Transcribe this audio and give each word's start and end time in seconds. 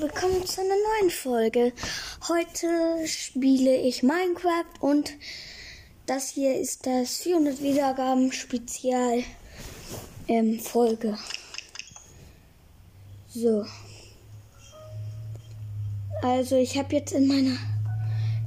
willkommen 0.00 0.46
zu 0.46 0.60
einer 0.60 0.76
neuen 1.00 1.10
Folge. 1.10 1.72
Heute 2.28 2.68
spiele 3.08 3.78
ich 3.78 4.04
Minecraft 4.04 4.80
und 4.80 5.12
das 6.06 6.28
hier 6.28 6.56
ist 6.56 6.86
das 6.86 7.16
400 7.16 7.60
Wiedergaben 7.60 8.30
Spezial 8.30 9.24
ähm, 10.28 10.60
Folge. 10.60 11.18
So. 13.28 13.66
Also 16.22 16.54
ich 16.54 16.78
habe 16.78 16.94
jetzt 16.94 17.10
in 17.10 17.26
meiner 17.26 17.58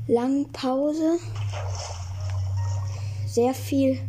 langen 0.07 0.49
Pause 0.53 1.19
sehr 3.27 3.53
viel 3.53 3.99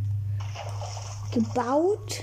gebaut, 1.33 2.23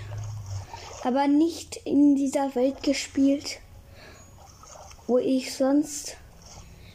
aber 1.04 1.28
nicht 1.28 1.76
in 1.84 2.16
dieser 2.16 2.56
Welt 2.56 2.84
gespielt 2.84 3.60
wo 5.10 5.18
ich 5.18 5.56
sonst 5.56 6.18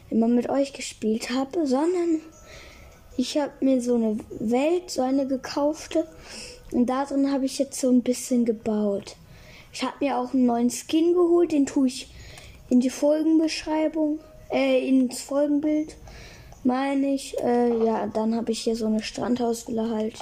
immer 0.09 0.29
mit 0.29 0.49
euch 0.49 0.73
gespielt 0.73 1.31
habe, 1.31 1.67
sondern 1.67 2.21
ich 3.17 3.37
habe 3.37 3.53
mir 3.61 3.81
so 3.83 3.97
eine 3.97 4.19
Welt, 4.39 4.89
so 4.91 5.03
eine 5.03 5.27
gekaufte 5.27 6.07
und 6.71 6.87
darin 6.87 7.33
habe 7.33 7.45
ich 7.45 7.59
jetzt 7.59 7.81
so 7.81 7.91
ein 7.91 8.03
bisschen 8.03 8.45
gebaut. 8.45 9.17
Ich 9.73 9.83
habe 9.83 9.97
mir 9.99 10.17
auch 10.17 10.33
einen 10.33 10.47
neuen 10.47 10.71
Skin 10.71 11.13
geholt, 11.13 11.51
den 11.51 11.67
tue 11.67 11.89
ich 11.89 12.15
in 12.71 12.79
die 12.79 12.91
Folgenbeschreibung, 12.91 14.21
äh, 14.49 14.89
ins 14.89 15.21
Folgenbild, 15.21 15.97
meine 16.63 17.15
ich. 17.15 17.37
Äh, 17.43 17.85
ja, 17.85 18.07
dann 18.07 18.37
habe 18.37 18.53
ich 18.53 18.61
hier 18.61 18.77
so 18.77 18.87
eine 18.87 19.03
Strandhausvilla 19.03 19.91
halt. 19.91 20.15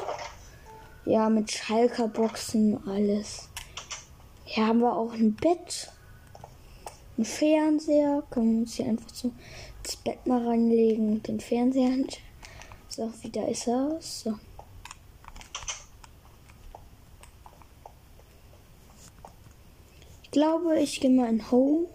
Ja, 1.04 1.28
mit 1.28 1.50
Schalkerboxen, 1.50 2.78
alles. 2.88 3.50
Hier 4.44 4.66
haben 4.66 4.80
wir 4.80 4.96
auch 4.96 5.12
ein 5.12 5.34
Bett 5.34 5.90
einen 7.16 7.24
Fernseher. 7.24 8.22
Können 8.30 8.52
wir 8.52 8.60
uns 8.62 8.74
hier 8.74 8.86
einfach 8.86 9.12
so 9.12 9.32
das 9.82 9.96
Bett 9.96 10.26
mal 10.26 10.46
reinlegen 10.46 11.12
und 11.12 11.28
den 11.28 11.40
Fernseher. 11.40 12.04
So, 12.88 13.12
wieder 13.22 13.48
ist 13.48 13.66
er. 13.68 13.96
So. 14.00 14.38
Ich 20.22 20.30
glaube, 20.30 20.78
ich 20.80 21.00
gehe 21.00 21.10
mal 21.10 21.28
in 21.28 21.50
Home 21.50 21.86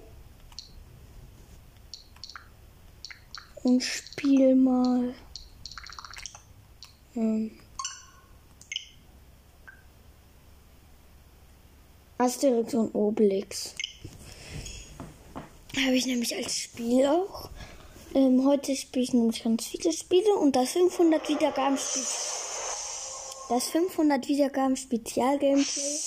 und 3.63 3.83
spiele 3.83 4.55
mal. 4.55 5.13
Hm. 7.13 7.51
Asterix 12.19 12.73
und 12.73 12.95
Obelix 12.95 13.75
habe 15.85 15.95
ich 15.95 16.05
nämlich 16.05 16.35
als 16.35 16.57
Spiel 16.57 17.05
auch. 17.05 17.49
Ähm, 18.15 18.45
heute 18.45 18.75
spiele 18.75 19.03
ich 19.03 19.13
nämlich 19.13 19.43
ganz 19.43 19.65
viele 19.65 19.91
Spiele 19.91 20.33
und 20.35 20.55
das 20.55 20.71
500 20.71 21.27
Wiedergaben 21.29 21.77
Spiel. 21.77 22.03
Das 23.49 23.67
500 23.69 24.27
Wiedergaben 24.27 24.75
Spezial 24.75 25.37
Gameplay 25.37 25.99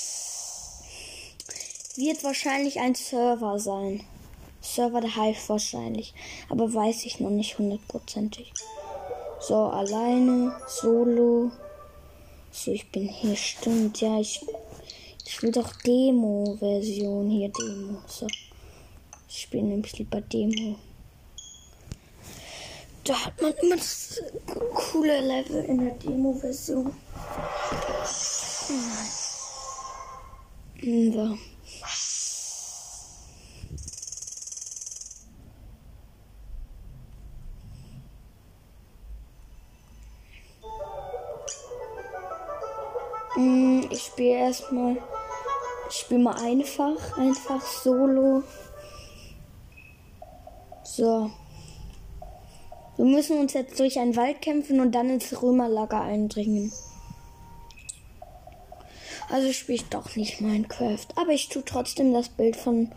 wird 1.96 2.22
wahrscheinlich 2.22 2.80
ein 2.80 2.94
Server 2.94 3.58
sein. 3.58 4.04
Server 4.60 5.00
der 5.00 5.16
Hive 5.16 5.48
wahrscheinlich, 5.48 6.14
aber 6.48 6.72
weiß 6.72 7.06
ich 7.06 7.20
noch 7.20 7.30
nicht 7.30 7.58
hundertprozentig. 7.58 8.52
So, 9.40 9.54
alleine, 9.54 10.54
solo. 10.68 11.50
So, 12.52 12.72
ich 12.72 12.90
bin 12.90 13.08
hier, 13.08 13.36
stimmt, 13.36 14.00
ja, 14.00 14.20
ich, 14.20 14.44
ich 15.26 15.42
will 15.42 15.52
doch 15.52 15.72
Demo-Version 15.82 17.30
hier, 17.30 17.48
Demo. 17.48 17.98
So. 18.06 18.26
Ich 19.32 19.42
spiele 19.42 19.62
nämlich 19.62 19.96
lieber 19.96 20.20
Demo. 20.20 20.74
Da 23.04 23.26
hat 23.26 23.40
man 23.40 23.52
immer 23.62 23.76
das 23.76 24.20
coole 24.74 25.20
Level 25.20 25.64
in 25.66 25.84
der 25.84 25.94
Demo-Version. 25.94 26.92
So. 30.82 31.38
Hm, 43.34 43.86
ich 43.90 44.02
spiele 44.06 44.38
erstmal. 44.38 44.96
Ich 45.88 45.98
spiele 45.98 46.20
mal 46.20 46.34
einfach, 46.34 47.16
einfach 47.16 47.64
solo. 47.64 48.42
So. 50.96 51.30
Wir 52.96 53.04
müssen 53.04 53.38
uns 53.38 53.52
jetzt 53.52 53.78
durch 53.78 53.98
einen 53.98 54.16
Wald 54.16 54.42
kämpfen 54.42 54.80
und 54.80 54.92
dann 54.92 55.08
ins 55.08 55.40
Römerlager 55.40 56.02
eindringen. 56.02 56.72
Also 59.28 59.52
spiele 59.52 59.76
ich 59.76 59.84
doch 59.84 60.16
nicht 60.16 60.40
Minecraft. 60.40 61.06
Aber 61.14 61.30
ich 61.30 61.48
tue 61.48 61.64
trotzdem 61.64 62.12
das 62.12 62.28
Bild 62.28 62.56
von 62.56 62.90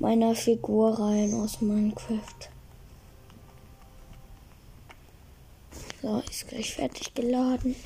meiner 0.00 0.34
Figur 0.34 0.98
rein 0.98 1.34
aus 1.34 1.60
Minecraft. 1.60 2.50
So, 6.02 6.22
ist 6.28 6.48
gleich 6.48 6.74
fertig 6.74 7.14
geladen. 7.14 7.76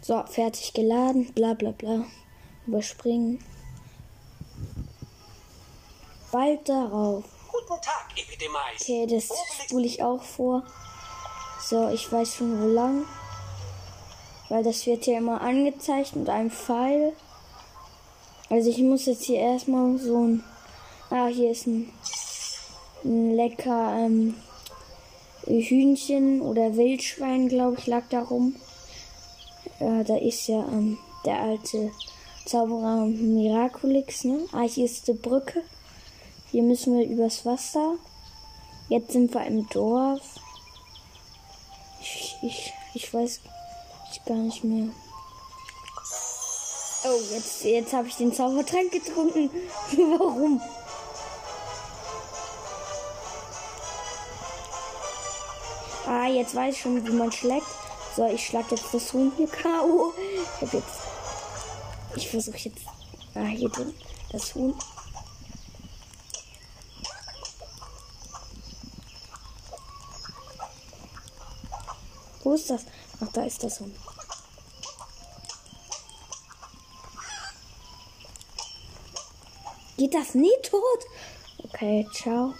So, 0.00 0.24
fertig 0.26 0.72
geladen. 0.72 1.32
Bla 1.32 1.54
bla 1.54 1.70
bla. 1.70 2.04
Überspringen. 2.66 3.38
Bald 6.30 6.68
darauf. 6.68 7.24
Guten 7.50 7.80
Tag, 7.80 8.10
Epidemais. 8.14 8.82
Okay, 8.82 9.06
das 9.06 9.30
spule 9.64 9.86
ich 9.86 10.02
auch 10.02 10.22
vor. 10.22 10.62
So, 11.62 11.88
ich 11.88 12.10
weiß 12.12 12.36
schon 12.36 12.62
wo 12.62 12.68
lang. 12.68 13.04
Weil 14.50 14.62
das 14.62 14.84
wird 14.86 15.06
ja 15.06 15.18
immer 15.18 15.40
angezeigt 15.40 16.16
mit 16.16 16.28
einem 16.28 16.50
Pfeil. 16.50 17.14
Also 18.50 18.68
ich 18.68 18.78
muss 18.78 19.06
jetzt 19.06 19.24
hier 19.24 19.38
erstmal 19.38 19.98
so 19.98 20.26
ein... 20.26 20.44
Ah, 21.10 21.26
hier 21.28 21.50
ist 21.50 21.66
ein, 21.66 21.90
ein 23.04 23.34
lecker 23.34 23.96
ähm, 23.98 24.34
Hühnchen 25.46 26.42
oder 26.42 26.76
Wildschwein, 26.76 27.48
glaube 27.48 27.76
ich, 27.78 27.86
lag 27.86 28.04
da 28.10 28.22
rum. 28.22 28.54
Äh, 29.80 30.04
da 30.04 30.16
ist 30.16 30.46
ja 30.48 30.58
ähm, 30.58 30.98
der 31.24 31.40
alte 31.40 31.90
Zauberer 32.44 33.06
Miraculix, 33.06 34.24
ne? 34.24 34.46
Ah, 34.52 34.62
hier 34.62 34.84
ist 34.84 35.08
die 35.08 35.14
Brücke. 35.14 35.62
Hier 36.50 36.62
müssen 36.62 36.98
wir 36.98 37.06
übers 37.06 37.44
Wasser. 37.44 37.96
Jetzt 38.88 39.12
sind 39.12 39.32
wir 39.34 39.44
im 39.46 39.68
Dorf. 39.68 40.22
Ich, 42.00 42.36
ich, 42.42 42.72
ich 42.94 43.12
weiß 43.12 43.40
ich 44.12 44.24
gar 44.24 44.36
nicht 44.36 44.64
mehr. 44.64 44.88
Oh, 47.04 47.34
jetzt, 47.34 47.64
jetzt 47.64 47.92
habe 47.92 48.08
ich 48.08 48.16
den 48.16 48.32
Zaubertrank 48.32 48.90
getrunken. 48.90 49.50
Warum? 50.18 50.60
Ah, 56.06 56.26
jetzt 56.26 56.54
weiß 56.54 56.74
ich 56.74 56.80
schon, 56.80 57.06
wie 57.06 57.12
man 57.12 57.30
schlägt. 57.30 57.66
So, 58.16 58.26
ich 58.26 58.46
schlag 58.46 58.70
jetzt 58.70 58.92
das 58.92 59.12
Huhn 59.12 59.30
hier 59.36 59.46
K.O. 59.62 60.14
Ich 60.16 60.62
hab 60.62 60.72
jetzt. 60.72 61.00
Ich 62.16 62.28
versuche 62.30 62.56
jetzt. 62.56 62.86
Ah, 63.34 63.44
hier 63.44 63.68
drin. 63.68 63.94
Das 64.32 64.54
Huhn. 64.54 64.74
Wo 72.48 72.54
ist 72.54 72.70
das? 72.70 72.80
Ach, 73.20 73.30
da 73.34 73.42
ist 73.44 73.62
das 73.62 73.78
Hund. 73.78 73.94
Geht 79.98 80.14
das 80.14 80.34
nie 80.34 80.56
tot? 80.62 80.82
Okay, 81.64 82.08
ciao. 82.10 82.54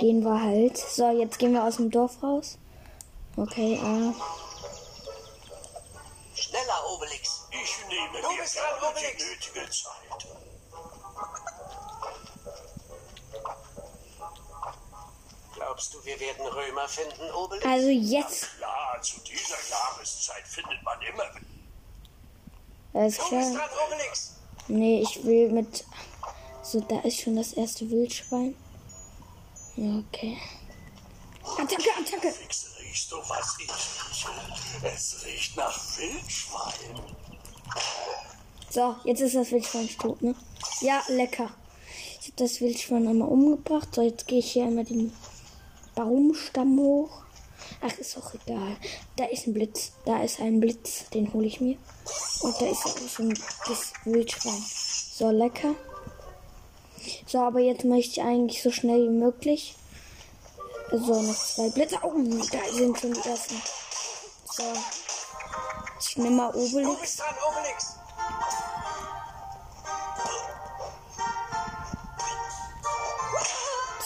Gehen 0.00 0.24
wir 0.24 0.42
halt. 0.42 0.76
So, 0.76 1.08
jetzt 1.10 1.38
gehen 1.38 1.52
wir 1.52 1.62
aus 1.62 1.76
dem 1.76 1.92
Dorf 1.92 2.20
raus. 2.20 2.58
Okay, 3.36 3.78
ah. 3.80 4.12
Schneller, 6.34 6.90
Obelix. 6.92 7.46
Ich 7.52 7.86
nehme 7.88 8.20
Du 8.20 8.32
mir 8.32 8.42
bist 8.42 8.56
dran, 8.56 8.80
gerne 8.80 8.98
die 8.98 9.06
Obelix. 9.06 9.24
nötige 9.30 9.70
Zeit. 9.70 10.09
Glaubst 15.80 15.94
du, 15.94 16.04
wir 16.04 16.20
werden 16.20 16.46
Römer 16.46 16.86
finden, 16.86 17.30
Obelix? 17.32 17.64
Also 17.64 17.88
jetzt. 17.88 18.54
Klar, 18.58 19.00
zu 19.00 19.18
dieser 19.20 19.56
Jahreszeit 19.70 20.46
findet 20.46 20.82
man 20.82 21.00
immer. 21.00 21.24
Alles 22.92 23.16
du 23.16 23.30
bist 23.30 23.54
klar. 23.54 23.66
dran, 23.66 23.78
Obelix. 23.86 24.34
Nee, 24.68 25.00
ich 25.00 25.24
will 25.24 25.48
mit. 25.50 25.86
So, 26.62 26.80
da 26.80 27.00
ist 27.00 27.20
schon 27.22 27.36
das 27.36 27.54
erste 27.54 27.90
Wildschwein. 27.90 28.54
Ja, 29.76 30.02
okay. 30.06 30.36
Attacke, 31.44 31.90
Attacke! 31.98 32.30
Fix 32.30 32.76
riechst 32.82 33.10
du, 33.10 33.16
was 33.16 33.56
ich 33.58 33.70
rieche? 33.70 34.86
Es 34.86 35.24
riecht 35.24 35.56
nach 35.56 35.80
Wildschwein. 35.96 37.00
So, 38.68 38.96
jetzt 39.04 39.22
ist 39.22 39.34
das 39.34 39.50
Wildschwein 39.50 39.88
tot, 39.88 40.20
ne? 40.20 40.34
Ja, 40.82 41.02
lecker. 41.08 41.48
Ich 42.20 42.26
habe 42.26 42.36
das 42.36 42.60
Wildschwein 42.60 43.08
einmal 43.08 43.28
umgebracht. 43.28 43.94
So, 43.94 44.02
jetzt 44.02 44.26
gehe 44.26 44.40
ich 44.40 44.52
hier 44.52 44.64
einmal 44.64 44.84
den 44.84 45.10
Baumstamm 46.00 46.78
hoch. 46.78 47.10
Ach, 47.82 47.98
ist 47.98 48.16
auch 48.16 48.32
egal. 48.32 48.76
Da 49.16 49.26
ist 49.26 49.46
ein 49.46 49.52
Blitz. 49.52 49.92
Da 50.06 50.22
ist 50.22 50.40
ein 50.40 50.58
Blitz. 50.58 51.10
Den 51.10 51.30
hole 51.34 51.46
ich 51.46 51.60
mir. 51.60 51.76
Und 52.40 52.58
da 52.58 52.66
ist 52.66 52.86
auch 52.86 53.08
schon 53.08 53.34
das 53.68 53.92
Wildschwein. 54.04 54.64
So, 55.12 55.30
lecker. 55.30 55.74
So, 57.26 57.40
aber 57.40 57.60
jetzt 57.60 57.84
möchte 57.84 58.12
ich 58.12 58.22
eigentlich 58.22 58.62
so 58.62 58.70
schnell 58.70 59.04
wie 59.04 59.14
möglich. 59.14 59.76
So, 60.90 61.20
noch 61.20 61.36
zwei 61.36 61.68
Blitze. 61.68 61.98
Oh, 62.02 62.14
da 62.50 62.72
sind 62.72 62.98
schon 62.98 63.12
die 63.12 63.28
ersten. 63.28 63.60
So. 64.50 64.62
Ich 66.00 66.16
nehme 66.16 66.36
mal 66.36 66.54
Obelix. 66.54 67.18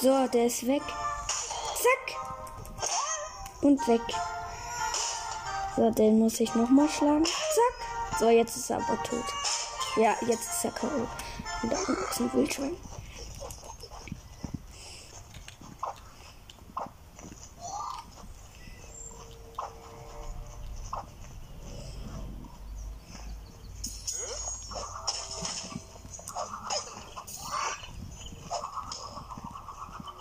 So, 0.03 0.27
der 0.27 0.47
ist 0.47 0.67
weg. 0.67 0.83
Und 3.65 3.89
weg. 3.89 4.03
So, 5.75 5.91
den 5.91 6.19
muss 6.19 6.39
ich 6.39 6.55
nochmal 6.55 6.87
schlagen. 6.87 7.25
Zack. 7.25 8.19
So, 8.21 8.29
jetzt 8.29 8.59
ist 8.59 8.69
er 8.69 8.77
aber 8.77 9.03
tot. 9.03 9.25
Ja, 9.97 10.15
jetzt 10.29 10.51
ist 10.51 10.65
er 10.67 10.71
K.O. 10.71 11.09
Und 11.63 11.73
da 11.73 11.79
unten 11.79 12.05
ist 12.05 12.21
ein 12.21 12.33
Wildschwein. 12.35 12.77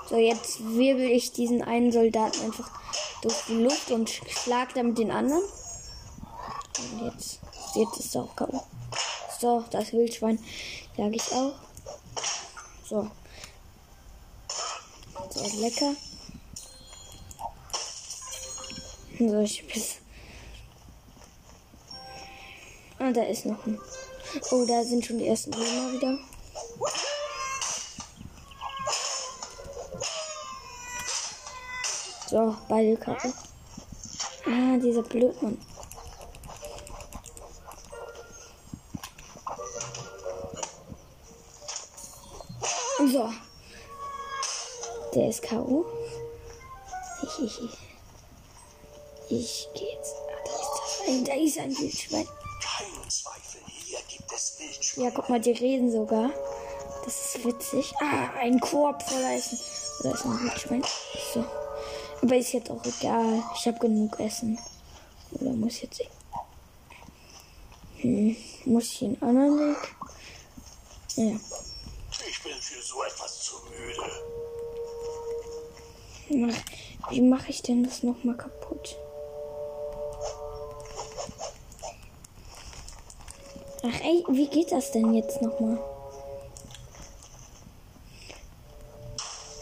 So, 0.09 0.15
jetzt 0.17 0.63
wirbel 0.63 1.05
ich 1.05 1.33
diesen 1.33 1.61
einen 1.61 1.91
Soldaten 1.91 2.41
einfach 2.45 2.82
durch 3.23 3.45
die 3.47 3.63
Luft 3.63 3.91
und 3.91 4.09
schlag 4.09 4.73
damit 4.73 4.97
den 4.97 5.11
anderen. 5.11 5.43
Und 6.91 7.05
jetzt, 7.05 7.39
jetzt 7.75 7.97
ist 7.99 8.15
er 8.15 8.23
auch 8.23 8.35
K.O. 8.35 8.63
So, 9.39 9.63
das 9.71 9.91
Wildschwein 9.93 10.39
jag 10.97 11.15
ich 11.15 11.31
auch. 11.31 11.53
So. 12.87 13.09
So, 15.29 15.59
lecker. 15.59 15.95
So, 19.19 19.39
ich 19.39 19.67
bis. 19.67 19.95
Ah, 22.99 23.11
da 23.11 23.23
ist 23.23 23.45
noch 23.45 23.65
ein. 23.65 23.79
Oh, 24.51 24.65
da 24.65 24.83
sind 24.83 25.05
schon 25.05 25.17
die 25.17 25.27
ersten 25.27 25.53
Römer 25.53 25.93
wieder. 25.93 26.19
So, 32.33 32.55
beide 32.67 32.97
Kappe. 32.97 33.31
Ah, 34.47 34.75
dieser 34.81 35.03
Blödmann. 35.03 35.55
So. 42.97 43.29
Der 45.13 45.29
ist 45.29 45.43
K.O. 45.43 45.85
Ich 49.29 49.69
gehe 49.75 49.93
jetzt. 49.93 50.15
Ah, 50.15 50.41
da 50.43 50.53
ist 50.55 50.71
das 50.79 51.07
ein, 51.07 51.25
da 51.25 51.33
ist 51.33 51.59
ein 51.59 51.77
Wildschwein. 51.77 52.27
Kein 52.63 53.09
Zweifel, 53.11 53.61
hier 53.67 53.99
gibt 54.09 54.31
es 54.31 54.57
Wildschweine. 54.57 55.07
Ja, 55.07 55.13
guck 55.15 55.29
mal, 55.29 55.39
die 55.39 55.51
reden 55.51 55.91
sogar. 55.91 56.31
Das 57.05 57.35
ist 57.35 57.45
witzig. 57.45 57.93
Ah, 58.01 58.39
ein 58.39 58.59
Korb 58.59 59.03
voller 59.03 59.35
Essen. 59.35 59.59
Oder 59.99 60.15
ist 60.15 60.25
ein 60.25 60.39
Wildschwein? 60.41 60.83
So. 61.31 61.45
Aber 62.23 62.37
ist 62.37 62.53
jetzt 62.53 62.71
auch 62.71 62.81
egal. 62.85 63.43
Ich 63.53 63.67
habe 63.67 63.79
genug 63.79 64.17
Essen. 64.17 64.57
Oder 65.31 65.51
muss 65.51 65.81
jetzt. 65.81 66.01
Hm, 67.97 68.37
muss 68.63 68.85
ich 68.85 69.03
einen 69.03 69.21
anderen 69.21 69.59
Weg? 69.59 69.95
Ja. 71.17 71.37
Ich 72.25 72.43
bin 72.43 72.53
für 72.53 72.81
so 72.81 73.03
etwas 73.03 73.43
zu 73.43 73.55
müde. 73.69 74.01
Mach, 76.47 77.11
wie 77.11 77.21
mache 77.21 77.49
ich 77.49 77.61
denn 77.61 77.83
das 77.83 78.03
nochmal 78.03 78.37
kaputt? 78.37 78.95
Ach 83.85 83.99
ey, 84.01 84.23
wie 84.29 84.47
geht 84.47 84.71
das 84.71 84.91
denn 84.91 85.13
jetzt 85.13 85.41
nochmal? 85.41 85.77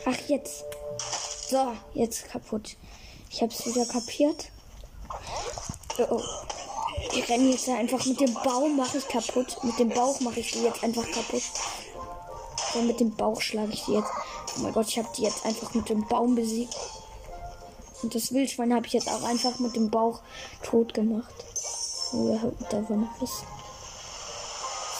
Ach 0.05 0.29
jetzt. 0.29 0.65
So, 1.51 1.73
jetzt 1.95 2.29
kaputt. 2.29 2.77
Ich 3.29 3.41
hab's 3.41 3.65
wieder 3.65 3.85
kapiert. 3.85 4.51
Oh, 5.99 6.05
oh. 6.09 6.21
Die 7.13 7.19
rennen 7.19 7.51
jetzt 7.51 7.67
einfach 7.67 8.05
mit 8.05 8.21
dem 8.21 8.33
Baum 8.35 8.77
mache 8.77 8.99
ich 8.99 9.07
kaputt. 9.09 9.61
Mit 9.61 9.77
dem 9.77 9.89
Bauch 9.89 10.21
mache 10.21 10.39
ich 10.39 10.53
die 10.53 10.63
jetzt 10.63 10.81
einfach 10.81 11.03
kaputt. 11.11 11.43
So, 12.71 12.81
mit 12.83 13.01
dem 13.01 13.13
Bauch 13.17 13.41
schlage 13.41 13.73
ich 13.73 13.83
die 13.83 13.91
jetzt. 13.91 14.09
Oh 14.55 14.61
mein 14.61 14.71
Gott, 14.71 14.87
ich 14.87 14.97
habe 14.97 15.09
die 15.17 15.23
jetzt 15.23 15.45
einfach 15.45 15.73
mit 15.73 15.89
dem 15.89 16.07
Baum 16.07 16.35
besiegt. 16.35 16.73
Und 18.01 18.15
das 18.15 18.31
Wildschwein 18.31 18.73
habe 18.73 18.87
ich 18.87 18.93
jetzt 18.93 19.09
auch 19.09 19.23
einfach 19.23 19.59
mit 19.59 19.75
dem 19.75 19.91
Bauch 19.91 20.21
tot 20.63 20.93
gemacht. 20.93 21.33
Da 22.13 22.89
war 22.89 22.95
noch 22.95 23.21
was. 23.21 23.43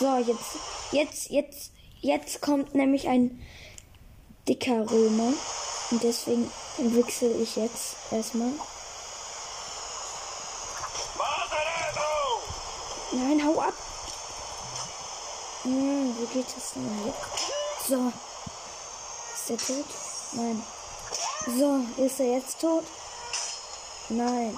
So, 0.02 0.18
jetzt, 0.18 0.58
jetzt, 0.92 1.30
jetzt, 1.30 1.72
jetzt 2.02 2.42
kommt 2.42 2.76
nämlich 2.76 3.08
ein 3.08 3.42
dicker 4.50 4.92
Römer. 4.92 5.32
Und 5.92 6.02
deswegen 6.04 6.50
wechsle 6.78 7.32
ich 7.34 7.58
jetzt 7.58 7.96
erstmal. 8.12 8.54
Nein, 13.12 13.46
hau 13.46 13.60
ab! 13.60 13.74
Hm, 15.64 16.16
wie 16.18 16.26
geht 16.28 16.48
das 16.48 16.74
denn? 16.74 17.14
So. 17.88 18.14
Ist 19.36 19.50
er 19.50 19.58
tot? 19.58 19.86
Nein. 20.32 20.64
So, 21.46 22.04
ist 22.04 22.20
er 22.22 22.38
jetzt 22.38 22.62
tot? 22.62 22.86
Nein. 24.08 24.58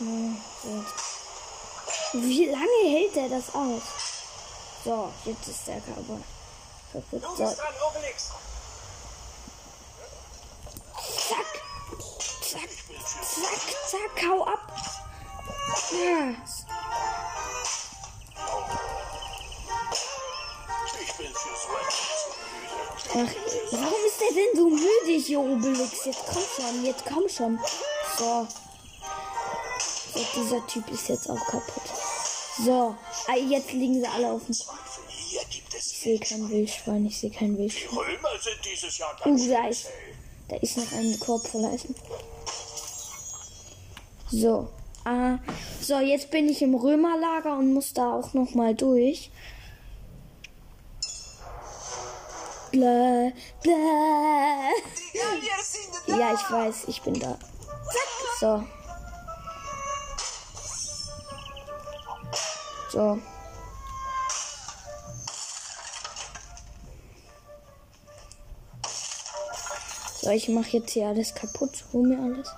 Nein. 0.00 0.42
So. 0.62 2.18
Wie 2.18 2.46
lange 2.46 2.90
hält 2.90 3.16
er 3.16 3.28
das 3.28 3.54
aus? 3.54 3.82
So, 4.84 5.12
jetzt 5.26 5.46
ist 5.46 5.68
der 5.68 5.80
Körper 5.80 6.18
kaputt. 6.92 7.22
Du 7.22 7.36
bist 7.36 7.58
dran, 7.58 7.74
Obelix. 7.88 8.30
zack. 11.28 12.70
Zack, 13.22 13.76
zack, 13.96 14.28
hau 14.28 14.44
ab. 14.44 14.72
Ja. 15.92 16.34
Ach, 23.08 23.32
warum 23.72 24.04
ist 24.06 24.20
der 24.20 24.32
denn 24.34 24.56
so 24.56 24.68
müde 24.68 25.24
hier, 25.24 25.40
Obelix? 25.40 26.04
Jetzt 26.04 26.26
komm 26.26 26.42
schon, 26.56 26.84
jetzt 26.84 27.04
komm 27.06 27.28
schon. 27.28 27.58
So. 28.18 28.46
so 30.14 30.26
dieser 30.34 30.66
Typ 30.66 30.90
ist 30.90 31.08
jetzt 31.08 31.30
auch 31.30 31.46
kaputt. 31.46 31.82
So, 32.64 32.94
ah, 33.28 33.36
jetzt 33.36 33.72
liegen 33.72 34.00
sie 34.00 34.06
alle 34.06 34.30
auf 34.30 34.42
dem. 34.44 34.54
Ich 34.54 36.12
sehe 36.12 36.18
kein 36.18 36.48
Wildschwein, 36.48 37.06
ich 37.06 37.18
sehe 37.18 37.30
kein 37.30 37.56
Wildschwein. 37.58 37.98
Römer 37.98 38.38
sind 38.40 38.58
dieses 38.64 38.98
Jahr 38.98 39.16
Oh, 39.20 39.24
ganz 39.24 39.48
da 39.48 39.66
ist, 39.66 39.86
da 40.48 40.56
ist 40.56 40.76
noch 40.76 40.92
ein 40.92 41.18
Korb 41.20 41.46
voller 41.46 41.72
Essen. 41.74 41.94
So. 44.30 44.68
Ah, 45.04 45.38
so, 45.80 46.00
jetzt 46.00 46.30
bin 46.32 46.48
ich 46.48 46.62
im 46.62 46.74
Römerlager 46.74 47.56
und 47.56 47.72
muss 47.72 47.92
da 47.92 48.12
auch 48.12 48.34
noch 48.34 48.54
mal 48.54 48.74
durch. 48.74 49.30
Bläh, 52.72 53.32
bläh. 53.62 53.72
Ja, 56.08 56.34
ich 56.34 56.50
weiß, 56.50 56.84
ich 56.88 57.02
bin 57.02 57.20
da. 57.20 57.38
So. 58.40 58.64
So. 62.92 63.18
So, 70.20 70.30
ich 70.30 70.48
mache 70.48 70.78
jetzt 70.78 70.90
hier 70.90 71.06
alles 71.06 71.32
kaputt, 71.32 71.84
hol 71.92 72.08
mir 72.08 72.18
alles. 72.18 72.48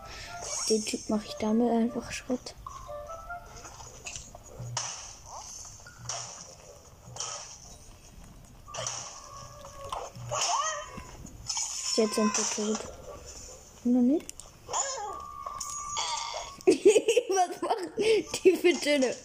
Den 0.68 0.84
Typ 0.84 1.08
mache 1.08 1.26
ich 1.26 1.34
damit 1.34 1.70
einfach 1.70 2.12
Schrott. 2.12 2.54
Jetzt 11.96 12.14
sind 12.14 12.36
wir 12.36 12.44
tot. 12.54 12.78
Oder 13.84 14.02
nicht? 14.02 14.26
Was 16.66 17.62
machen 17.62 17.92
die 17.98 18.56
für 18.56 18.78
Töne? 18.78 19.16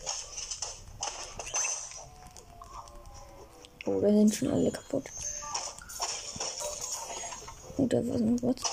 Oh, 3.85 3.99
da 3.99 4.07
sind 4.07 4.33
schon 4.33 4.49
alle 4.49 4.71
kaputt. 4.71 5.09
Da 7.77 7.97
war 7.97 8.17
noch 8.17 8.41
was. 8.41 8.72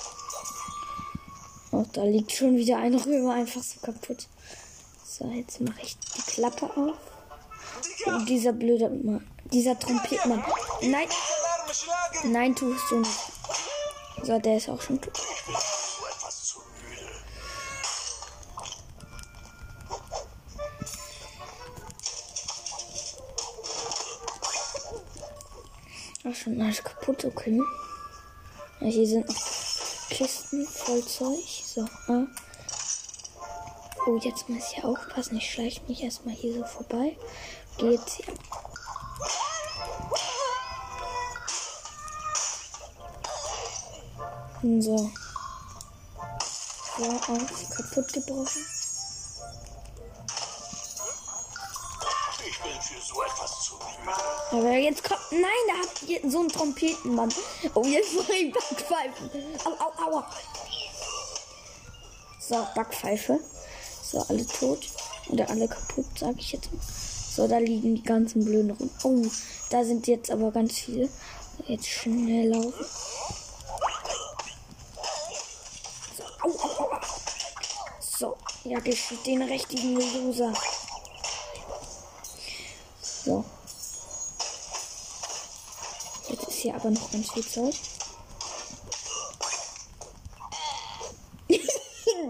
Oh, 1.81 1.87
da 1.95 2.05
liegt 2.05 2.33
schon 2.33 2.59
wieder 2.59 2.77
ein 2.77 2.95
Römer 2.95 3.33
einfach 3.33 3.63
so 3.63 3.81
kaputt. 3.81 4.27
So, 5.03 5.25
jetzt 5.29 5.63
mache 5.63 5.81
ich 5.83 5.97
die 5.99 6.31
Klappe 6.31 6.67
auf. 6.67 6.97
Oh, 8.05 8.25
dieser 8.29 8.53
blöde 8.53 8.91
Mann. 8.91 9.27
Dieser 9.47 9.79
Trompetmann. 9.79 10.45
Nein, 10.83 11.09
nein, 12.25 12.55
tust 12.55 12.85
du 12.91 12.99
nicht. 12.99 13.19
So, 14.23 14.39
der 14.39 14.59
ist 14.59 14.69
auch 14.69 14.83
schon 14.83 15.01
tot. 15.01 15.19
Ach, 26.25 26.35
schon 26.35 26.61
alles 26.61 26.85
kaputt, 26.85 27.25
okay. 27.25 27.59
Ja, 28.81 28.87
hier 28.87 29.07
sind 29.07 29.27
noch 29.27 29.50
Kisten 30.21 30.67
voll 30.67 31.03
Zeug. 31.07 31.65
So. 31.65 31.89
Oh, 34.07 34.19
jetzt 34.19 34.51
muss 34.51 34.71
ich 34.71 34.77
ja 34.77 34.85
aufpassen. 34.85 35.39
Ich 35.39 35.51
schleiche 35.51 35.81
mich 35.89 36.03
erstmal 36.03 36.35
hier 36.35 36.53
so 36.59 36.65
vorbei. 36.67 37.17
Geh 37.79 37.93
jetzt 37.93 38.17
hier. 38.17 38.27
So. 44.83 45.11
So, 46.99 47.05
auf, 47.33 47.71
kaputt 47.71 48.13
gebrochen. 48.13 48.80
Etwas 53.23 53.65
zu. 53.65 53.75
Aber 54.51 54.73
jetzt 54.73 55.05
kommt. 55.05 55.21
Nein, 55.31 55.43
da 55.69 55.75
habt 55.83 56.03
ihr 56.03 56.21
so 56.31 56.41
einen 56.41 56.49
Trompetenmann. 56.49 57.33
Oh, 57.75 57.85
jetzt 57.85 58.15
muss 58.15 58.29
ich 58.29 58.53
Backpfeifen. 58.53 59.31
Au, 59.65 59.71
au, 59.71 59.93
aua. 60.07 60.31
So, 62.41 62.67
Backpfeife. 62.75 63.39
So, 64.03 64.25
alle 64.29 64.47
tot. 64.47 64.87
Oder 65.29 65.49
alle 65.51 65.69
kaputt, 65.69 66.07
sag 66.19 66.37
ich 66.39 66.53
jetzt. 66.53 66.69
So, 67.35 67.47
da 67.47 67.59
liegen 67.59 67.95
die 67.95 68.03
ganzen 68.03 68.45
Blöden 68.45 68.73
rum. 68.73 68.91
Oh, 69.05 69.27
da 69.71 69.85
sind 69.85 70.09
jetzt 70.09 70.31
aber 70.31 70.51
ganz 70.51 70.81
viele. 70.81 71.09
Jetzt 71.67 71.87
schnell 71.87 72.49
laufen. 72.49 72.85
So, 76.17 76.25
au, 76.43 76.51
au, 76.51 76.85
au. 76.85 77.01
So, 78.01 78.37
ja, 78.65 78.81
geschieht 78.81 79.25
den 79.27 79.43
richtigen 79.43 79.95
Loser. 79.95 80.53
So. 83.25 83.45
Jetzt 86.29 86.49
ist 86.49 86.59
hier 86.59 86.75
aber 86.75 86.91
noch 86.91 87.11
ganz 87.11 87.31
viel 87.33 87.47
Zeug. 87.47 87.75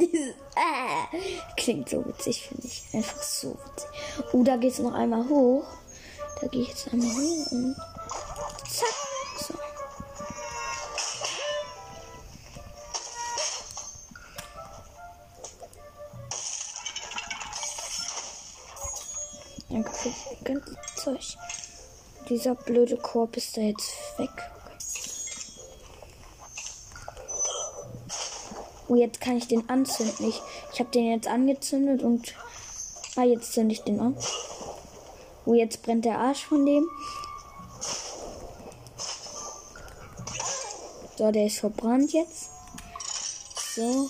Dieses 0.00 0.34
äh, 0.56 1.18
klingt 1.56 1.88
so 1.88 2.04
witzig, 2.04 2.48
finde 2.48 2.66
ich. 2.66 2.84
Einfach 2.92 3.22
so 3.22 3.50
witzig. 3.50 3.88
Oh, 4.32 4.42
da 4.42 4.56
geht's 4.56 4.78
noch 4.78 4.94
einmal 4.94 5.28
hoch. 5.28 5.64
Da 6.40 6.48
gehe 6.48 6.62
ich 6.62 6.68
jetzt 6.68 6.88
einmal 6.92 7.08
hoch 7.08 7.52
und 7.52 7.76
Dieser 22.30 22.54
blöde 22.54 22.96
Korb 22.96 23.36
ist 23.36 23.56
da 23.56 23.60
jetzt 23.60 23.90
weg. 24.16 24.30
Oh, 28.86 28.94
jetzt 28.94 29.20
kann 29.20 29.36
ich 29.36 29.48
den 29.48 29.68
anzünden. 29.68 30.28
Ich, 30.28 30.40
ich 30.72 30.78
habe 30.78 30.90
den 30.90 31.10
jetzt 31.10 31.26
angezündet 31.26 32.04
und. 32.04 32.32
Ah, 33.16 33.24
jetzt 33.24 33.52
zünde 33.52 33.72
ich 33.72 33.82
den 33.82 33.98
an. 33.98 34.16
Oh, 35.44 35.54
jetzt 35.54 35.82
brennt 35.82 36.04
der 36.04 36.20
Arsch 36.20 36.44
von 36.44 36.64
dem. 36.64 36.88
So, 41.18 41.32
der 41.32 41.46
ist 41.46 41.58
verbrannt 41.58 42.12
jetzt. 42.12 42.50
So. 43.74 44.08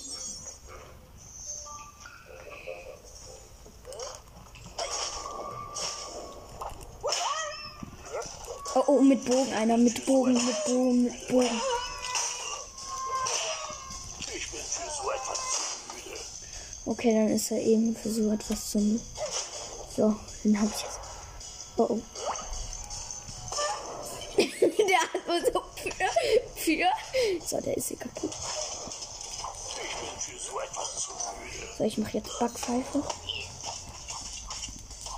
Mit 9.21 9.31
Bogen 9.31 9.53
einer, 9.53 9.77
mit 9.77 10.07
Bogen, 10.07 10.33
mit 10.33 10.65
Bogen, 10.65 11.05
mit 11.05 11.29
Bogen. 11.29 11.61
Okay, 16.87 17.15
dann 17.15 17.29
ist 17.29 17.51
er 17.51 17.61
eben 17.61 17.95
für 17.95 18.11
so 18.11 18.33
etwas 18.33 18.71
zum. 18.71 19.01
So, 19.97 20.17
den 20.45 20.61
hab 20.61 20.69
ich 20.69 20.83
jetzt. 20.83 20.99
Oh 21.77 21.87
oh. 21.89 22.01
der 24.37 25.01
hat 25.01 25.27
nur 25.27 25.41
so 25.41 25.63
für, 25.77 25.93
für. 26.57 26.87
So, 27.47 27.61
der 27.61 27.77
ist 27.77 27.89
hier 27.89 27.99
kaputt. 27.99 28.31
Ich 28.31 29.97
bin 29.97 30.21
für 30.21 30.39
so 30.39 30.61
etwas 30.61 31.01
zu 31.01 31.11
müde. 31.11 31.75
So, 31.79 31.85
ich 31.85 31.99
mache 31.99 32.19
jetzt 32.19 32.39
Backpfeife. 32.39 33.03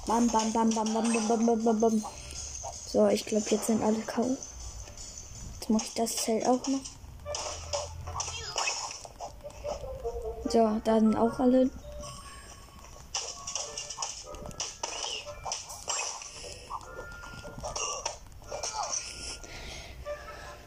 Bam, 0.06 0.26
bam, 0.28 0.52
bam, 0.52 0.70
bam, 0.70 0.92
bam, 0.92 1.12
bam, 1.12 1.28
bam, 1.28 1.46
bam, 1.46 1.64
bam, 1.64 1.80
bam. 1.80 2.04
So, 2.92 3.08
ich 3.08 3.24
glaube, 3.24 3.46
jetzt 3.48 3.68
sind 3.68 3.82
alle 3.82 4.00
K.O. 4.00 4.36
Jetzt 5.54 5.70
mache 5.70 5.84
ich 5.84 5.94
das 5.94 6.14
Zelt 6.14 6.46
auch 6.46 6.60
noch. 6.66 6.80
So, 10.50 10.78
da 10.84 11.00
sind 11.00 11.16
auch 11.16 11.38
alle. 11.38 11.70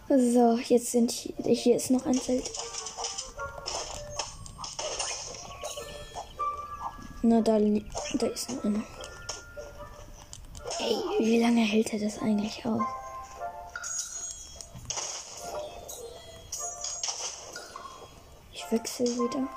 So, 0.08 0.58
jetzt 0.68 0.92
sind 0.94 1.12
hier, 1.12 1.36
hier 1.54 1.76
ist 1.76 1.92
noch 1.92 2.08
ein 2.08 2.20
Zelt. 2.20 2.50
Na, 7.22 7.42
da, 7.42 7.60
da 7.60 8.28
ist 8.28 8.50
noch 8.50 8.64
einer. 8.64 8.95
Wie 11.18 11.40
lange 11.40 11.62
hält 11.62 11.94
er 11.94 12.00
das 12.00 12.20
eigentlich 12.20 12.66
aus? 12.66 12.82
Ich 18.52 18.72
wechsle 18.72 19.06
wieder. 19.06 19.48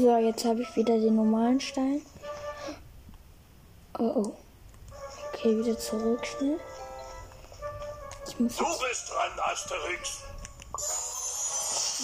So, 0.00 0.16
jetzt 0.16 0.46
habe 0.46 0.62
ich 0.62 0.76
wieder 0.76 0.98
den 0.98 1.16
normalen 1.16 1.60
Stein. 1.60 2.00
Oh 3.98 4.12
oh. 4.16 4.32
Okay, 5.28 5.58
wieder 5.58 5.78
zurück 5.78 6.26
schnell. 6.26 6.58
Ich 8.26 8.40
muss 8.40 8.56
Du 8.56 8.64
bist 8.64 9.10
dran, 9.10 9.38
Asterix. 9.40 10.20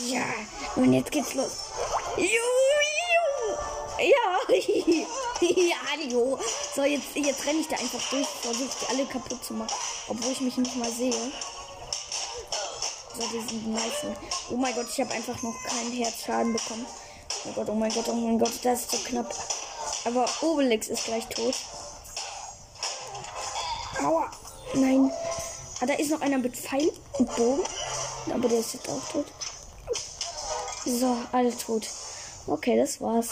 Ja, 0.08 0.26
und 0.74 0.92
jetzt 0.92 1.10
geht's 1.10 1.32
los. 1.32 1.70
Juhu, 2.18 2.26
juhu. 3.06 3.56
Ja, 3.98 4.54
ja, 5.40 6.06
jo. 6.06 6.38
So, 6.74 6.82
jetzt, 6.82 7.16
jetzt 7.16 7.46
renne 7.46 7.60
ich 7.60 7.68
da 7.68 7.76
einfach 7.76 8.10
durch, 8.10 8.26
versuche 8.26 8.76
die 8.82 8.88
alle 8.90 9.06
kaputt 9.06 9.42
zu 9.42 9.54
machen, 9.54 9.74
obwohl 10.08 10.32
ich 10.32 10.40
mich 10.42 10.58
nicht 10.58 10.76
mal 10.76 10.90
sehe. 10.90 11.32
So, 13.14 13.22
die 13.32 13.40
sind 13.40 13.64
die 13.64 13.70
meisten. 13.70 14.14
Oh 14.50 14.56
mein 14.58 14.74
Gott, 14.74 14.86
ich 14.90 15.00
habe 15.00 15.14
einfach 15.14 15.40
noch 15.40 15.54
keinen 15.64 15.92
Herzschaden 15.92 16.52
bekommen. 16.52 16.84
Oh 17.48 17.52
Gott, 17.54 17.68
oh 17.68 17.74
mein 17.74 17.92
Gott, 17.92 18.08
oh 18.08 18.14
mein 18.14 18.38
Gott, 18.38 18.52
das 18.62 18.80
ist 18.80 18.90
so 18.90 18.98
knapp. 19.08 19.32
Aber 20.04 20.26
Obelix 20.42 20.88
ist 20.88 21.04
gleich 21.04 21.26
tot. 21.28 21.54
Aua. 24.02 24.30
Nein. 24.74 25.10
Ah, 25.80 25.86
da 25.86 25.94
ist 25.94 26.10
noch 26.10 26.20
einer 26.20 26.38
mit 26.38 26.56
Pfeil 26.56 26.90
und 27.18 27.36
Bogen. 27.36 27.62
Aber 28.32 28.48
der 28.48 28.58
ist 28.58 28.74
jetzt 28.74 28.88
auch 28.88 29.08
tot. 29.10 29.26
So, 30.84 31.16
alle 31.32 31.56
tot. 31.56 31.86
Okay, 32.46 32.76
das 32.76 33.00
war's. 33.00 33.28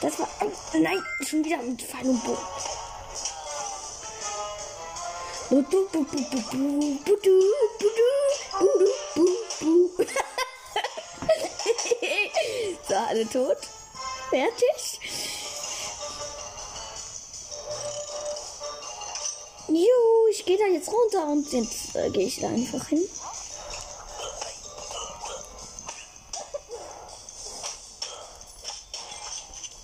Das 0.00 0.18
war. 0.18 0.28
Oh, 0.40 0.78
nein, 0.78 1.02
schon 1.26 1.44
wieder 1.44 1.58
mit 1.58 1.82
Pfeil 1.82 2.08
und 2.08 2.24
Bogen. 2.24 2.38
Bu, 5.50 5.62
bu, 5.62 5.86
bu, 5.92 6.04
bu, 6.04 6.16
bu, 6.16 6.40
bu, 6.40 6.50
bu, 6.50 6.98
bu, 7.04 7.16
du, 7.22 7.40
bu, 7.78 7.88
du, 9.14 9.26
bu, 9.60 9.90
bu 9.96 10.04
alle 13.08 13.28
tot. 13.28 13.58
Fertig. 14.30 15.00
Juhu, 19.68 20.26
ich 20.30 20.44
gehe 20.44 20.58
da 20.58 20.66
jetzt 20.66 20.90
runter 20.90 21.26
und 21.28 21.50
jetzt 21.52 21.96
äh, 21.96 22.10
gehe 22.10 22.26
ich 22.26 22.40
da 22.40 22.48
einfach 22.48 22.86
hin. 22.88 23.02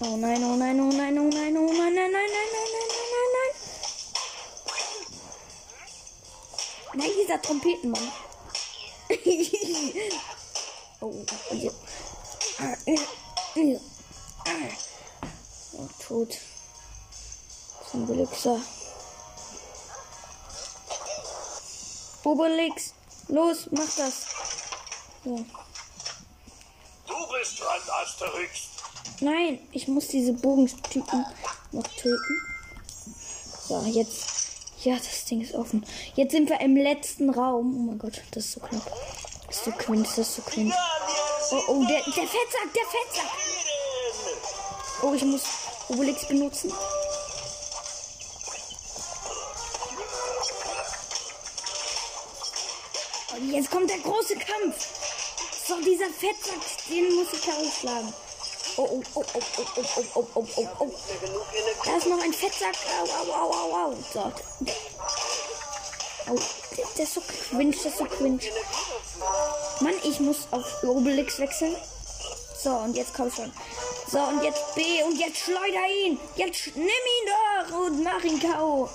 Oh 0.00 0.16
nein, 0.16 0.44
oh 0.44 0.56
nein, 0.56 0.78
oh 0.80 0.92
nein, 0.92 1.18
oh 1.18 1.28
nein, 1.28 1.28
oh 1.28 1.28
nein, 1.28 1.56
oh 1.56 1.72
nein, 1.72 1.94
nein, 1.94 2.12
nein, 2.12 2.12
nein, 2.12 2.68
nein, 2.72 2.88
nein, 3.12 3.30
nein. 3.34 3.52
Nein, 6.94 7.10
dieser 7.20 7.40
Trompetenmann. 7.42 8.12
oh, 11.00 11.06
und 11.50 11.62
jetzt. 11.62 11.87
Oh, 15.74 15.88
tot. 16.00 16.36
Zum 17.90 18.06
Glückser. 18.06 18.60
Obelix, 22.24 22.94
los, 23.28 23.68
mach 23.70 23.84
das. 23.96 24.26
Ja. 25.24 25.36
Du 27.06 27.14
bist 27.32 27.60
dran, 27.60 27.80
Asterix. 28.02 28.60
Nein, 29.20 29.60
ich 29.72 29.88
muss 29.88 30.08
diese 30.08 30.32
Bogentypen 30.32 31.24
noch 31.72 31.86
töten. 31.96 32.42
So, 33.66 33.82
jetzt. 33.86 34.26
Ja, 34.82 34.96
das 34.96 35.24
Ding 35.24 35.40
ist 35.40 35.54
offen. 35.54 35.86
Jetzt 36.14 36.32
sind 36.32 36.48
wir 36.48 36.60
im 36.60 36.76
letzten 36.76 37.30
Raum. 37.30 37.76
Oh 37.76 37.82
mein 37.90 37.98
Gott, 37.98 38.22
das 38.32 38.44
ist 38.46 38.52
so 38.52 38.60
knapp. 38.60 38.84
Das 39.46 39.56
ist 39.56 39.64
so 39.64 39.72
cringe, 39.72 40.02
das 40.02 40.18
ist 40.18 40.34
so 40.36 40.42
cringe. 40.42 40.74
Oh, 41.50 41.62
oh, 41.68 41.84
der, 41.86 42.02
der 42.02 42.28
Fettsack, 42.28 42.74
der 42.74 42.84
Fettsack. 42.84 43.30
Oh, 45.00 45.14
ich 45.14 45.24
muss 45.24 45.42
Obelix 45.88 46.26
benutzen. 46.26 46.70
Und 53.34 53.50
jetzt 53.50 53.70
kommt 53.70 53.88
der 53.88 53.98
große 53.98 54.34
Kampf. 54.36 54.86
So, 55.66 55.80
dieser 55.80 56.10
Fettsack, 56.10 56.60
den 56.90 57.14
muss 57.14 57.28
ich 57.32 57.48
ausschlagen. 57.50 58.12
Oh, 58.76 58.82
oh, 58.82 59.02
oh, 59.14 59.24
oh, 59.34 59.42
oh, 59.56 59.64
oh, 59.76 59.84
oh, 59.96 60.04
oh, 60.14 60.26
oh, 60.34 60.46
oh, 60.56 60.68
oh. 60.80 60.94
Da 61.84 61.96
ist 61.96 62.06
noch 62.06 62.22
ein 62.22 62.32
Fettsack. 62.34 62.76
Au, 63.00 63.04
au, 63.04 63.32
au, 63.32 63.52
au, 63.52 63.92
au. 63.92 63.96
So. 64.12 64.32
Oh, 66.30 66.38
der 66.96 67.04
ist 67.04 67.14
so 67.14 67.22
cringe, 67.22 67.72
das 67.72 67.86
ist 67.86 67.98
so 67.98 68.04
cringe. 68.04 68.40
Mann, 69.80 69.94
ich 70.04 70.20
muss 70.20 70.48
auf 70.50 70.82
Obelix 70.82 71.38
wechseln. 71.38 71.76
So, 72.62 72.70
und 72.70 72.96
jetzt 72.96 73.14
komm 73.14 73.30
schon. 73.30 73.52
So, 74.10 74.18
und 74.18 74.42
jetzt 74.42 74.74
B 74.74 74.82
und 75.04 75.18
jetzt 75.18 75.38
schleuder 75.38 75.86
ihn. 76.04 76.18
Jetzt 76.36 76.74
nimm 76.74 76.86
ihn 76.86 77.68
doch 77.68 77.78
und 77.78 78.02
mach 78.02 78.22
ihn 78.24 78.40
K.O. 78.40 78.88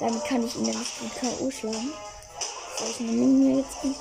Damit 0.00 0.24
kann 0.24 0.44
ich 0.44 0.56
ihn 0.56 0.62
nämlich 0.62 0.88
mit 1.00 1.14
K.O. 1.20 1.50
schlagen. 1.50 1.92
So, 2.78 2.84
ich 2.90 3.00
nehme 3.00 3.22
ihn 3.22 3.58
jetzt. 3.58 3.96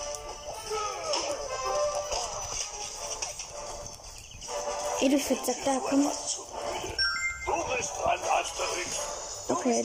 Ey, 5.01 5.09
du 5.09 5.19
Fettsack, 5.19 5.57
da, 5.63 5.79
komm. 5.89 6.09
Okay. 9.53 9.83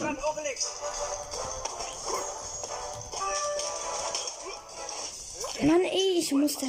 Mann, 5.60 5.82
ey, 5.82 6.18
ich 6.18 6.32
muss 6.32 6.56
da. 6.56 6.66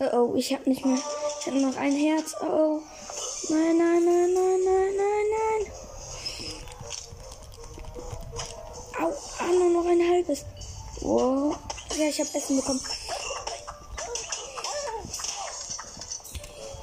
Oh, 0.00 0.16
oh, 0.16 0.34
ich 0.36 0.52
hab 0.54 0.66
nicht 0.66 0.84
mehr. 0.84 0.98
Ich 1.40 1.46
hab 1.46 1.54
noch 1.54 1.76
ein 1.76 1.92
Herz. 1.92 2.34
Oh, 2.40 2.46
oh. 2.46 2.82
Nein, 3.50 3.76
nein, 3.76 4.04
nein, 4.04 4.32
nein, 4.32 4.64
nein, 4.64 4.96
nein, 4.96 5.26
nein. 5.34 5.72
Au, 9.00 9.12
ah, 9.38 9.46
nur 9.46 9.70
noch 9.70 9.90
ein 9.90 10.00
halbes. 10.08 10.44
Wow. 11.00 11.56
Ja, 11.96 12.08
ich 12.08 12.20
hab 12.20 12.34
Essen 12.34 12.56
bekommen. 12.56 12.80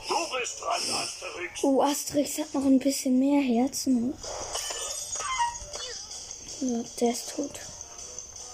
Du 0.07 0.15
bist 0.39 0.61
dran, 0.61 0.81
Asterix. 1.01 1.63
Oh, 1.63 1.81
Asterix 1.81 2.37
hat 2.37 2.53
noch 2.53 2.65
ein 2.65 2.79
bisschen 2.79 3.17
mehr 3.17 3.41
Herzen. 3.41 4.13
So, 6.67 6.83
der 6.99 7.11
ist 7.11 7.29
tot. 7.29 7.59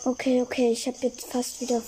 Okay, 0.04 0.42
okay, 0.42 0.74
ich 0.74 0.86
habe 0.86 0.98
jetzt 1.02 1.28
fast 1.28 1.62
wieder. 1.62 1.78
Au. 1.78 1.82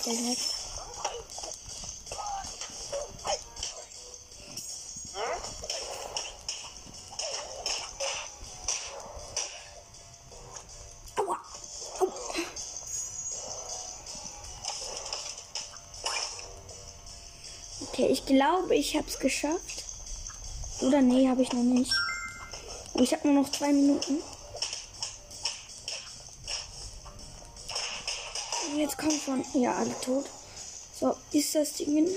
Okay, 17.81 18.07
ich 18.07 18.25
glaube, 18.25 18.75
ich 18.75 18.95
habe 18.95 19.09
es 19.09 19.19
geschafft. 19.19 19.83
Oder 20.79 21.01
nee, 21.01 21.27
habe 21.27 21.41
ich 21.41 21.51
noch 21.51 21.63
nicht. 21.63 21.91
Ich 22.93 23.12
habe 23.12 23.27
nur 23.27 23.43
noch 23.43 23.51
zwei 23.51 23.73
Minuten. 23.73 24.21
Jetzt 28.93 29.01
kommt 29.01 29.21
schon. 29.23 29.62
Ja, 29.62 29.73
alle 29.75 29.99
tot. 30.01 30.25
So, 30.99 31.15
ist 31.32 31.56
das 31.56 31.73
Ding. 31.73 32.08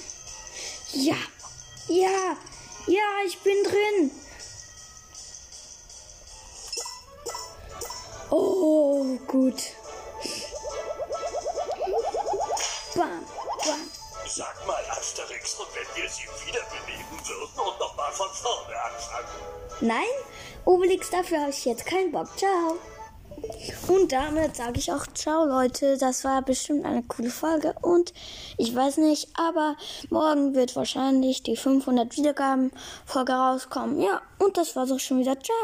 Ja. 0.92 1.16
Ja. 1.88 2.36
Ja, 2.86 3.02
ich 3.26 3.38
bin 3.38 3.64
drin. 3.64 4.10
Oh, 8.28 9.04
gut. 9.26 9.62
Bam, 12.94 13.24
bam. 13.64 13.90
Sag 14.28 14.66
mal, 14.66 14.84
Asterix, 14.90 15.54
und 15.54 15.68
wenn 15.74 16.02
wir 16.02 16.10
sie 16.10 16.24
wiederbeleben 16.44 17.26
würden 17.26 17.58
und 17.58 17.80
nochmal 17.80 18.12
von 18.12 18.28
vorne 18.30 18.82
anfangen? 18.82 19.28
Nein, 19.80 20.04
Obelix, 20.66 21.08
dafür 21.08 21.40
habe 21.40 21.50
ich 21.50 21.64
jetzt 21.64 21.86
keinen 21.86 22.12
Bock. 22.12 22.28
Ciao. 22.36 22.76
Und 23.88 24.12
damit 24.12 24.56
sage 24.56 24.78
ich 24.78 24.92
auch 24.92 25.06
Ciao, 25.14 25.44
Leute. 25.44 25.96
Das 25.98 26.24
war 26.24 26.42
bestimmt 26.42 26.84
eine 26.84 27.02
coole 27.02 27.30
Folge. 27.30 27.74
Und 27.82 28.12
ich 28.58 28.74
weiß 28.74 28.98
nicht, 28.98 29.28
aber 29.34 29.76
morgen 30.10 30.54
wird 30.54 30.76
wahrscheinlich 30.76 31.42
die 31.42 31.56
500 31.56 32.16
Wiedergaben-Folge 32.16 33.32
rauskommen. 33.32 34.00
Ja, 34.00 34.22
und 34.38 34.56
das 34.56 34.74
war's 34.76 34.90
auch 34.90 35.00
schon 35.00 35.18
wieder. 35.20 35.38
Ciao. 35.40 35.54